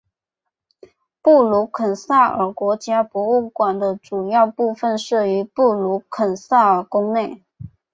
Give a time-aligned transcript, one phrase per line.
[1.21, 7.43] 布鲁肯撒尔国家博物馆的主要部分设于布鲁肯撒尔宫内。